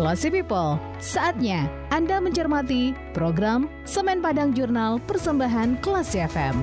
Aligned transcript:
Classy 0.00 0.32
People, 0.32 0.80
saatnya 0.96 1.68
Anda 1.92 2.24
mencermati 2.24 2.96
program 3.12 3.68
Semen 3.84 4.24
Padang 4.24 4.56
Jurnal 4.56 4.96
Persembahan 5.04 5.76
Classy 5.84 6.24
FM. 6.24 6.56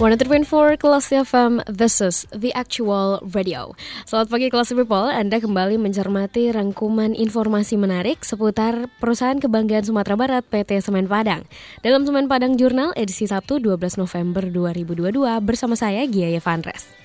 103.4 0.00 0.80
Kelas 0.80 1.12
FM, 1.12 1.60
this 1.68 2.00
is 2.00 2.24
the 2.32 2.48
actual 2.56 3.20
radio. 3.36 3.76
Selamat 4.08 4.32
pagi 4.32 4.48
Kelas 4.48 4.72
People, 4.72 5.12
Anda 5.12 5.44
kembali 5.44 5.76
mencermati 5.76 6.48
rangkuman 6.48 7.12
informasi 7.12 7.76
menarik 7.76 8.24
seputar 8.24 8.88
perusahaan 8.96 9.36
kebanggaan 9.36 9.84
Sumatera 9.84 10.16
Barat 10.16 10.48
PT 10.48 10.80
Semen 10.80 11.04
Padang. 11.04 11.44
Dalam 11.84 12.08
Semen 12.08 12.32
Padang 12.32 12.56
Jurnal 12.56 12.96
edisi 12.96 13.28
Sabtu 13.28 13.60
12 13.60 14.00
November 14.00 14.48
2022 14.48 15.20
bersama 15.44 15.76
saya 15.76 16.08
Gia 16.08 16.32
Yevandres. 16.32 16.99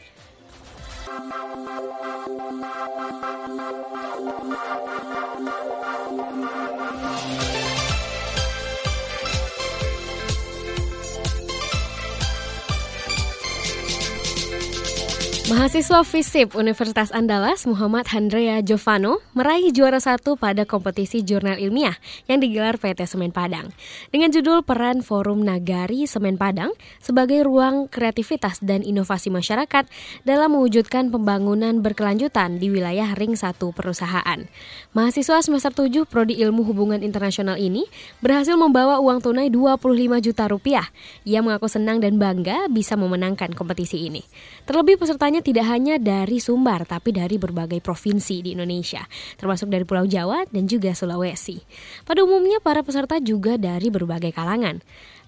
Mahasiswa 15.45 16.01
FISIP 16.01 16.57
Universitas 16.57 17.13
Andalas 17.13 17.69
Muhammad 17.69 18.09
Handrea 18.09 18.65
Jovano 18.65 19.21
meraih 19.37 19.69
juara 19.69 20.01
satu 20.01 20.41
pada 20.41 20.65
kompetisi 20.65 21.21
jurnal 21.21 21.61
ilmiah 21.61 21.93
yang 22.25 22.41
digelar 22.41 22.81
PT 22.81 23.05
Semen 23.05 23.29
Padang. 23.29 23.69
Dengan 24.09 24.33
judul 24.33 24.65
Peran 24.65 25.05
Forum 25.05 25.45
Nagari 25.45 26.09
Semen 26.09 26.41
Padang 26.41 26.73
sebagai 26.97 27.45
ruang 27.45 27.85
kreativitas 27.85 28.57
dan 28.65 28.81
inovasi 28.81 29.29
masyarakat 29.29 29.85
dalam 30.25 30.57
mewujudkan 30.57 31.13
pembangunan 31.13 31.77
berkelanjutan 31.77 32.57
di 32.57 32.73
wilayah 32.73 33.13
ring 33.13 33.37
satu 33.37 33.69
perusahaan. 33.69 34.49
Mahasiswa 34.97 35.45
semester 35.45 35.69
7 35.69 36.09
Prodi 36.09 36.41
Ilmu 36.41 36.65
Hubungan 36.65 37.05
Internasional 37.05 37.61
ini 37.61 37.85
berhasil 38.17 38.57
membawa 38.57 38.97
uang 38.97 39.21
tunai 39.21 39.53
25 39.53 40.25
juta 40.25 40.49
rupiah. 40.49 40.89
Ia 41.21 41.45
mengaku 41.45 41.69
senang 41.69 42.01
dan 42.01 42.17
bangga 42.17 42.65
bisa 42.65 42.97
memenangkan 42.97 43.53
kompetisi 43.53 44.09
ini. 44.09 44.25
Terlebih 44.65 44.97
pesertanya 44.97 45.34
tidak 45.41 45.67
hanya 45.71 45.97
dari 45.97 46.37
Sumbar, 46.37 46.85
tapi 46.85 47.15
dari 47.15 47.39
berbagai 47.39 47.79
provinsi 47.81 48.45
di 48.45 48.53
Indonesia, 48.53 49.03
termasuk 49.39 49.71
dari 49.71 49.87
Pulau 49.87 50.05
Jawa 50.05 50.45
dan 50.51 50.67
juga 50.69 50.93
Sulawesi. 50.93 51.63
Pada 52.03 52.21
umumnya, 52.21 52.61
para 52.61 52.85
peserta 52.85 53.17
juga 53.19 53.57
dari 53.57 53.89
berbagai 53.89 54.31
kalangan. 54.35 54.79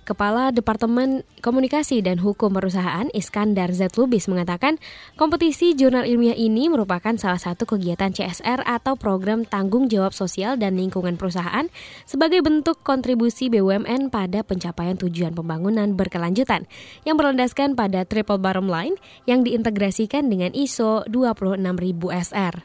Kepala 0.08 0.56
Departemen 0.56 1.28
Komunikasi 1.44 2.00
dan 2.00 2.24
Hukum 2.24 2.56
Perusahaan 2.56 3.12
Iskandar 3.12 3.76
Z. 3.76 3.92
Lubis 4.00 4.32
mengatakan, 4.32 4.80
kompetisi 5.20 5.76
jurnal 5.76 6.08
ilmiah 6.08 6.32
ini 6.32 6.72
merupakan 6.72 7.12
salah 7.20 7.36
satu 7.36 7.68
kegiatan 7.68 8.16
CSR 8.16 8.64
atau 8.64 8.96
program 8.96 9.44
tanggung 9.44 9.92
jawab 9.92 10.16
sosial 10.16 10.56
dan 10.56 10.80
lingkungan 10.80 11.20
perusahaan 11.20 11.68
sebagai 12.08 12.40
bentuk 12.40 12.80
kontribusi 12.88 13.52
BUMN 13.52 14.08
pada 14.08 14.48
pencapaian 14.48 14.96
tujuan 14.96 15.36
pembangunan 15.36 15.92
berkelanjutan 15.92 16.72
yang 17.04 17.20
berlandaskan 17.20 17.76
pada 17.76 18.08
triple 18.08 18.40
bottom 18.40 18.72
line 18.72 18.96
yang 19.28 19.44
diintegrasikan 19.44 20.32
dengan 20.32 20.56
ISO 20.56 21.04
26000 21.12 21.60
SR. 22.32 22.64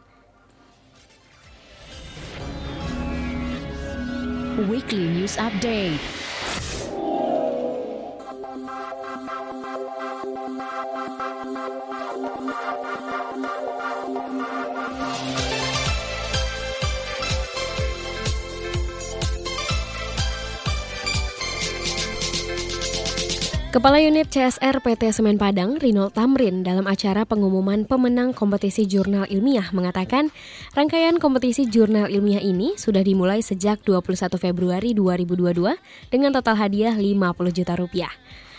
Weekly 4.71 5.11
News 5.11 5.35
Update 5.43 6.22
Kepala 23.73 24.03
Unit 24.05 24.29
CSR 24.29 24.85
PT 24.85 25.17
Semen 25.17 25.41
Padang, 25.41 25.81
Rino 25.81 26.13
Tamrin, 26.13 26.61
dalam 26.61 26.85
acara 26.85 27.25
pengumuman 27.25 27.89
pemenang 27.89 28.37
kompetisi 28.37 28.85
jurnal 28.85 29.25
ilmiah 29.31 29.71
mengatakan, 29.73 30.29
rangkaian 30.77 31.17
kompetisi 31.23 31.71
jurnal 31.71 32.11
ilmiah 32.13 32.45
ini 32.45 32.77
sudah 32.77 33.01
dimulai 33.01 33.41
sejak 33.41 33.81
21 33.87 34.37
Februari 34.43 34.93
2022 34.93 35.79
dengan 36.11 36.37
total 36.37 36.59
hadiah 36.59 36.93
50 36.93 37.57
juta 37.57 37.73
rupiah. 37.79 38.13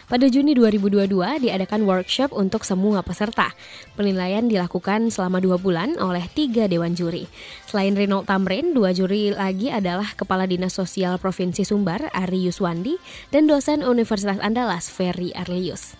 Pada 0.04 0.28
Juni 0.28 0.52
2022 0.52 1.48
diadakan 1.48 1.88
workshop 1.88 2.36
untuk 2.36 2.68
semua 2.68 3.00
peserta. 3.00 3.56
Penilaian 3.96 4.44
dilakukan 4.44 5.08
selama 5.08 5.40
dua 5.40 5.56
bulan 5.56 5.96
oleh 5.96 6.28
tiga 6.28 6.68
dewan 6.68 6.92
juri. 6.92 7.32
Selain 7.72 7.96
Rino 7.96 8.28
Tamrin, 8.28 8.76
dua 8.76 8.92
juri 8.92 9.32
lagi 9.32 9.72
adalah 9.72 10.12
Kepala 10.20 10.44
Dinas 10.44 10.76
Sosial 10.76 11.16
Provinsi 11.24 11.64
Sumbar, 11.64 12.12
Ari 12.12 12.52
Yuswandi, 12.52 13.00
dan 13.32 13.48
dosen 13.48 13.80
Universitas 13.80 14.44
Andalas, 14.44 14.92
Ferry 14.92 15.32
Arlius. 15.32 15.96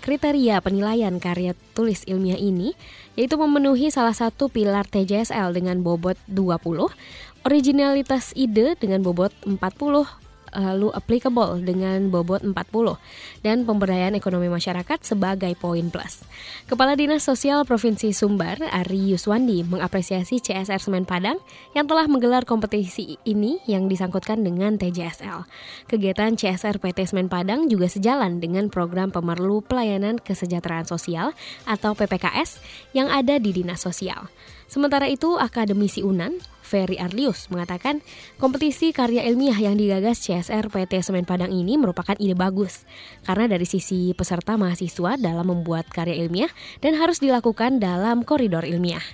Kriteria 0.00 0.62
penilaian 0.62 1.18
karya 1.18 1.52
tulis 1.74 2.06
ilmiah 2.06 2.38
ini 2.38 2.72
yaitu 3.18 3.34
memenuhi 3.34 3.90
salah 3.90 4.14
satu 4.14 4.46
pilar 4.46 4.86
TJSL 4.86 5.52
dengan 5.52 5.82
bobot 5.82 6.14
20, 6.30 6.88
originalitas 7.42 8.30
ide 8.38 8.78
dengan 8.78 9.02
bobot 9.02 9.34
40, 9.44 9.60
lalu 10.56 10.88
applicable 10.96 11.60
dengan 11.60 12.08
bobot 12.08 12.40
40 12.40 12.56
dan 13.44 13.68
pemberdayaan 13.68 14.16
ekonomi 14.16 14.48
masyarakat 14.48 14.98
sebagai 15.04 15.52
poin 15.60 15.92
plus. 15.92 16.24
Kepala 16.66 16.96
Dinas 16.96 17.22
Sosial 17.22 17.68
Provinsi 17.68 18.16
Sumbar, 18.16 18.58
Ari 18.72 19.12
Yuswandi, 19.12 19.62
mengapresiasi 19.68 20.40
CSR 20.40 20.80
Semen 20.80 21.04
Padang 21.04 21.36
yang 21.76 21.84
telah 21.84 22.08
menggelar 22.08 22.48
kompetisi 22.48 23.20
ini 23.28 23.60
yang 23.68 23.86
disangkutkan 23.86 24.40
dengan 24.40 24.80
TJSL. 24.80 25.44
Kegiatan 25.86 26.34
CSR 26.34 26.80
PT 26.80 27.12
Semen 27.12 27.28
Padang 27.28 27.68
juga 27.68 27.86
sejalan 27.86 28.40
dengan 28.40 28.72
program 28.72 29.12
pemerlu 29.12 29.60
pelayanan 29.62 30.18
kesejahteraan 30.18 30.88
sosial 30.88 31.36
atau 31.68 31.92
PPKS 31.92 32.58
yang 32.96 33.12
ada 33.12 33.36
di 33.36 33.52
Dinas 33.52 33.84
Sosial. 33.84 34.26
Sementara 34.66 35.06
itu, 35.06 35.38
akademisi 35.38 36.02
UNAN, 36.02 36.42
Ferry 36.66 36.98
Arlius, 36.98 37.46
mengatakan 37.54 38.02
kompetisi 38.42 38.90
karya 38.90 39.22
ilmiah 39.30 39.54
yang 39.54 39.78
digagas 39.78 40.18
CSR 40.26 40.66
PT 40.66 40.98
Semen 41.06 41.22
Padang 41.22 41.54
ini 41.54 41.78
merupakan 41.78 42.18
ide 42.18 42.34
bagus 42.34 42.82
karena 43.22 43.46
dari 43.46 43.64
sisi 43.64 44.10
peserta 44.18 44.58
mahasiswa 44.58 45.14
dalam 45.14 45.46
membuat 45.46 45.86
karya 45.86 46.18
ilmiah 46.26 46.50
dan 46.82 46.98
harus 46.98 47.22
dilakukan 47.22 47.78
dalam 47.78 48.26
koridor 48.26 48.66
ilmiah. 48.66 49.06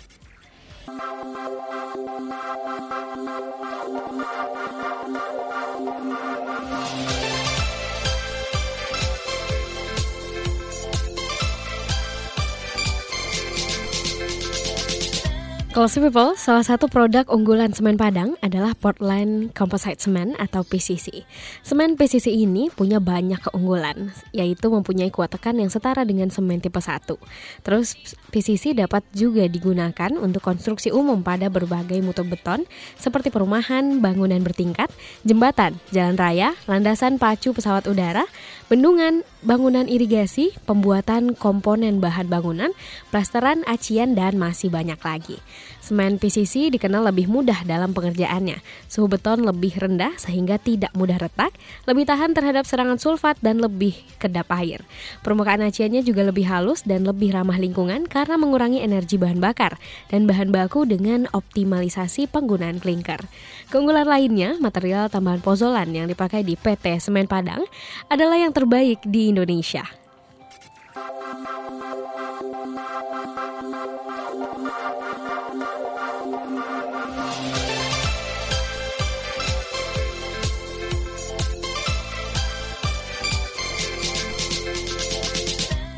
Classy 15.73 16.05
People, 16.05 16.37
salah 16.37 16.61
satu 16.61 16.85
produk 16.85 17.25
unggulan 17.33 17.73
semen 17.73 17.97
Padang 17.97 18.37
adalah 18.45 18.77
Portland 18.77 19.57
Composite 19.57 19.97
Cement 20.05 20.37
atau 20.37 20.61
PCC. 20.69 21.25
Semen 21.65 21.97
PCC 21.97 22.29
ini 22.29 22.69
punya 22.69 23.01
banyak 23.01 23.41
keunggulan, 23.41 24.13
yaitu 24.37 24.69
mempunyai 24.69 25.09
kuat 25.09 25.33
tekan 25.33 25.57
yang 25.57 25.73
setara 25.73 26.05
dengan 26.05 26.29
semen 26.29 26.61
tipe 26.61 26.77
1. 26.77 27.17
Terus 27.65 27.97
PCC 28.29 28.77
dapat 28.77 29.01
juga 29.17 29.49
digunakan 29.49 30.13
untuk 30.21 30.45
konstruksi 30.45 30.93
umum 30.93 31.25
pada 31.25 31.49
berbagai 31.49 32.05
mutu 32.05 32.21
beton 32.21 32.69
seperti 33.01 33.33
perumahan, 33.33 34.05
bangunan 34.05 34.45
bertingkat, 34.45 34.93
jembatan, 35.25 35.81
jalan 35.89 36.21
raya, 36.21 36.53
landasan 36.69 37.17
pacu 37.17 37.57
pesawat 37.57 37.89
udara, 37.89 38.29
bendungan, 38.69 39.25
bangunan 39.41 39.89
irigasi, 39.89 40.53
pembuatan 40.69 41.33
komponen 41.33 41.97
bahan 41.97 42.29
bangunan, 42.29 42.77
plasteran, 43.09 43.65
acian, 43.65 44.13
dan 44.13 44.37
masih 44.37 44.69
banyak 44.69 45.01
lagi. 45.01 45.41
Semen 45.83 46.19
PCC 46.21 46.71
dikenal 46.71 47.07
lebih 47.11 47.27
mudah 47.27 47.67
dalam 47.67 47.91
pengerjaannya. 47.91 48.63
Suhu 48.87 49.11
beton 49.11 49.43
lebih 49.43 49.75
rendah 49.77 50.15
sehingga 50.15 50.57
tidak 50.59 50.95
mudah 50.95 51.19
retak, 51.19 51.51
lebih 51.85 52.07
tahan 52.07 52.35
terhadap 52.35 52.65
serangan 52.69 52.99
sulfat, 52.99 53.39
dan 53.43 53.59
lebih 53.59 53.95
kedap 54.23 54.47
air. 54.55 54.85
Permukaan 55.27 55.65
aciannya 55.65 56.07
juga 56.07 56.27
lebih 56.27 56.47
halus 56.47 56.87
dan 56.87 57.03
lebih 57.07 57.35
ramah 57.35 57.59
lingkungan 57.59 58.07
karena 58.07 58.39
mengurangi 58.39 58.83
energi 58.83 59.19
bahan 59.19 59.39
bakar 59.39 59.79
dan 60.11 60.27
bahan 60.27 60.55
baku 60.55 60.87
dengan 60.87 61.27
optimalisasi 61.31 62.31
penggunaan 62.31 62.79
klinker. 62.79 63.23
Keunggulan 63.71 64.07
lainnya, 64.07 64.59
material 64.61 65.09
tambahan 65.09 65.41
pozolan 65.41 65.91
yang 65.91 66.07
dipakai 66.11 66.45
di 66.45 66.59
PT 66.59 67.01
Semen 67.01 67.27
Padang 67.31 67.65
adalah 68.11 68.37
yang 68.39 68.53
terbaik 68.53 69.01
di 69.07 69.33
Indonesia. 69.33 70.02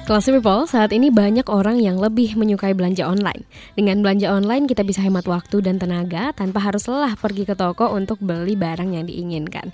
Kelas 0.05 0.29
People, 0.29 0.69
saat 0.69 0.93
ini 0.93 1.09
banyak 1.09 1.49
orang 1.49 1.81
yang 1.81 1.97
lebih 1.97 2.37
menyukai 2.37 2.77
belanja 2.77 3.09
online. 3.09 3.49
Dengan 3.73 4.05
belanja 4.05 4.37
online 4.37 4.69
kita 4.69 4.85
bisa 4.85 5.01
hemat 5.01 5.25
waktu 5.25 5.65
dan 5.65 5.81
tenaga 5.81 6.29
tanpa 6.37 6.61
harus 6.61 6.85
lelah 6.85 7.17
pergi 7.17 7.49
ke 7.49 7.57
toko 7.57 7.89
untuk 7.89 8.21
beli 8.21 8.53
barang 8.53 8.93
yang 8.93 9.09
diinginkan. 9.09 9.73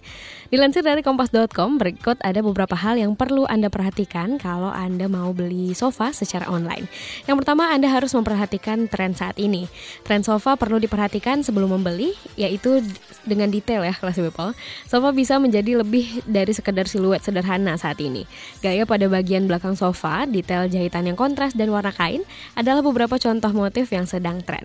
Dilansir 0.55 0.87
dari 0.87 1.03
kompas.com, 1.03 1.83
berikut 1.83 2.23
ada 2.23 2.47
beberapa 2.47 2.79
hal 2.79 3.03
yang 3.03 3.19
perlu 3.19 3.43
Anda 3.51 3.75
perhatikan 3.75 4.39
kalau 4.39 4.71
Anda 4.71 5.11
mau 5.11 5.35
beli 5.35 5.75
sofa 5.75 6.15
secara 6.15 6.47
online. 6.47 6.87
Yang 7.27 7.43
pertama, 7.43 7.75
Anda 7.75 7.91
harus 7.91 8.15
memperhatikan 8.15 8.87
tren 8.87 9.19
saat 9.19 9.35
ini. 9.35 9.67
Tren 10.07 10.23
sofa 10.23 10.55
perlu 10.55 10.79
diperhatikan 10.79 11.43
sebelum 11.43 11.75
membeli, 11.75 12.15
yaitu 12.39 12.87
dengan 13.27 13.51
detail 13.51 13.83
ya 13.83 13.99
kelas 13.99 14.15
People. 14.15 14.55
Sofa 14.87 15.11
bisa 15.11 15.43
menjadi 15.43 15.83
lebih 15.83 16.23
dari 16.23 16.55
sekedar 16.55 16.87
siluet 16.87 17.19
sederhana 17.19 17.75
saat 17.75 17.99
ini. 17.99 18.31
Gaya 18.63 18.87
pada 18.87 19.11
bagian 19.11 19.51
belakang 19.51 19.75
sofa 19.75 20.20
detail 20.27 20.67
jahitan 20.67 21.07
yang 21.09 21.17
kontras, 21.17 21.53
dan 21.57 21.71
warna 21.71 21.93
kain 21.95 22.25
adalah 22.57 22.81
beberapa 22.81 23.17
contoh 23.17 23.53
motif 23.53 23.93
yang 23.93 24.09
sedang 24.09 24.41
tren. 24.45 24.65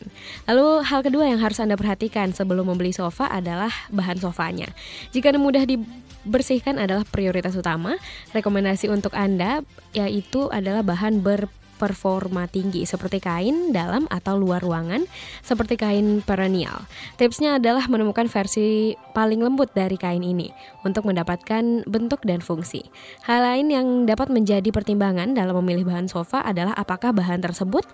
Lalu 0.50 0.84
hal 0.88 1.04
kedua 1.04 1.28
yang 1.30 1.40
harus 1.40 1.60
Anda 1.60 1.76
perhatikan 1.76 2.32
sebelum 2.32 2.72
membeli 2.72 2.96
sofa 2.96 3.28
adalah 3.28 3.72
bahan 3.92 4.20
sofanya. 4.20 4.72
Jika 5.12 5.36
mudah 5.36 5.68
dibersihkan 5.68 6.80
adalah 6.80 7.04
prioritas 7.06 7.54
utama, 7.54 8.00
rekomendasi 8.32 8.88
untuk 8.88 9.14
Anda 9.14 9.62
yaitu 9.92 10.48
adalah 10.52 10.82
bahan 10.82 11.20
ber 11.24 11.52
performa 11.76 12.48
tinggi 12.48 12.88
seperti 12.88 13.20
kain 13.20 13.76
dalam 13.76 14.08
atau 14.08 14.40
luar 14.40 14.64
ruangan 14.64 15.04
seperti 15.44 15.76
kain 15.76 16.24
perennial. 16.24 16.88
Tipsnya 17.20 17.60
adalah 17.60 17.86
menemukan 17.92 18.32
versi 18.32 18.96
paling 19.14 19.44
lembut 19.44 19.72
dari 19.76 20.00
kain 20.00 20.24
ini 20.24 20.50
untuk 20.88 21.06
mendapatkan 21.06 21.86
bentuk 21.86 22.24
dan 22.24 22.40
fungsi. 22.40 22.88
Hal 23.28 23.44
lain 23.44 23.68
yang 23.70 23.88
dapat 24.08 24.32
menjadi 24.32 24.72
pertimbangan 24.72 25.36
dalam 25.36 25.60
memilih 25.64 25.88
bahan 25.88 26.08
sofa 26.08 26.42
adalah 26.42 26.74
apakah 26.74 27.12
bahan 27.12 27.44
tersebut 27.44 27.86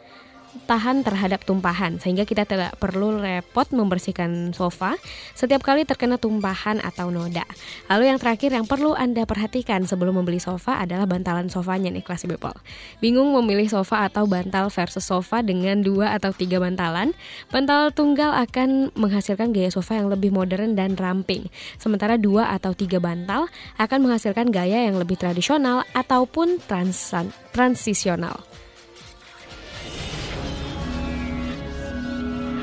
tahan 0.68 1.04
terhadap 1.04 1.44
tumpahan 1.44 2.00
sehingga 2.00 2.28
kita 2.28 2.44
tidak 2.44 2.76
perlu 2.80 3.20
repot 3.20 3.68
membersihkan 3.72 4.52
sofa 4.52 4.96
setiap 5.36 5.64
kali 5.64 5.88
terkena 5.88 6.20
tumpahan 6.20 6.84
atau 6.84 7.10
noda. 7.12 7.44
Lalu 7.88 8.12
yang 8.12 8.20
terakhir 8.20 8.52
yang 8.52 8.68
perlu 8.68 8.94
Anda 8.94 9.24
perhatikan 9.24 9.88
sebelum 9.88 10.20
membeli 10.20 10.40
sofa 10.44 10.80
adalah 10.80 11.08
bantalan 11.08 11.48
sofanya 11.48 11.90
nih 11.92 12.04
kelas 12.04 12.28
people. 12.28 12.56
Bingung 13.00 13.32
memilih 13.36 13.72
sofa 13.72 14.08
atau 14.08 14.28
bantal 14.28 14.68
versus 14.68 15.04
sofa 15.08 15.40
dengan 15.40 15.80
dua 15.82 16.16
atau 16.16 16.36
tiga 16.36 16.60
bantalan? 16.60 17.16
Bantal 17.50 17.96
tunggal 17.96 18.36
akan 18.48 18.92
menghasilkan 18.96 19.56
gaya 19.56 19.72
sofa 19.72 20.00
yang 20.00 20.12
lebih 20.12 20.30
modern 20.36 20.76
dan 20.76 21.00
ramping. 21.00 21.48
Sementara 21.80 22.20
dua 22.20 22.52
atau 22.52 22.76
tiga 22.76 23.00
bantal 23.00 23.48
akan 23.80 24.00
menghasilkan 24.04 24.52
gaya 24.52 24.88
yang 24.88 25.00
lebih 25.00 25.16
tradisional 25.16 25.88
ataupun 25.96 26.60
trans 26.68 27.16
transisional. 27.52 28.51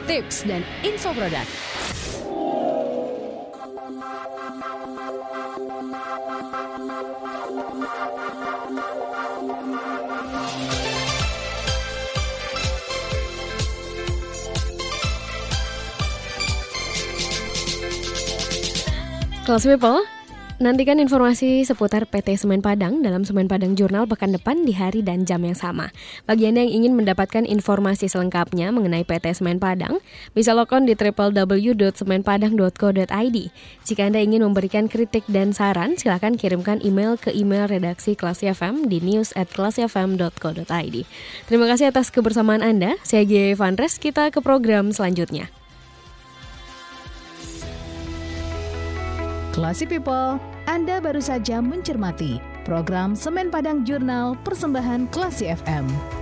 Tips 0.08 0.48
dan 0.48 0.64
info 0.80 1.12
produk. 1.12 1.44
Kelas 19.44 19.64
People, 19.64 20.04
Nantikan 20.58 20.98
informasi 20.98 21.62
seputar 21.62 22.10
PT 22.10 22.34
Semen 22.34 22.58
Padang 22.58 22.98
dalam 22.98 23.22
Semen 23.22 23.46
Padang 23.46 23.78
Jurnal 23.78 24.10
pekan 24.10 24.34
depan 24.34 24.66
di 24.66 24.74
hari 24.74 25.06
dan 25.06 25.22
jam 25.22 25.38
yang 25.46 25.54
sama. 25.54 25.94
Bagi 26.26 26.50
Anda 26.50 26.66
yang 26.66 26.82
ingin 26.82 26.98
mendapatkan 26.98 27.46
informasi 27.46 28.10
selengkapnya 28.10 28.74
mengenai 28.74 29.06
PT 29.06 29.38
Semen 29.38 29.62
Padang, 29.62 30.02
bisa 30.34 30.58
login 30.58 30.82
di 30.82 30.98
www.semenpadang.co.id. 30.98 33.38
Jika 33.86 34.02
Anda 34.02 34.18
ingin 34.18 34.42
memberikan 34.42 34.90
kritik 34.90 35.22
dan 35.30 35.54
saran, 35.54 35.94
silakan 35.94 36.34
kirimkan 36.34 36.82
email 36.82 37.14
ke 37.14 37.30
email 37.30 37.70
redaksi 37.70 38.18
Kelas 38.18 38.42
FM 38.42 38.90
di 38.90 38.98
news 38.98 39.30
at. 39.38 39.54
Terima 41.46 41.66
kasih 41.70 41.86
atas 41.86 42.10
kebersamaan 42.10 42.66
Anda. 42.66 42.98
Saya 43.06 43.22
Gia 43.22 43.54
Vandres, 43.54 44.02
kita 44.02 44.34
ke 44.34 44.42
program 44.42 44.90
selanjutnya. 44.90 45.57
Classy 49.58 49.90
People, 49.90 50.38
Anda 50.70 51.02
baru 51.02 51.18
saja 51.18 51.58
mencermati 51.58 52.38
program 52.62 53.18
Semen 53.18 53.50
Padang 53.50 53.82
Jurnal 53.82 54.38
Persembahan 54.46 55.10
Classy 55.10 55.50
FM. 55.50 56.17